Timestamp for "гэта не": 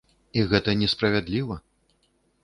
0.53-0.87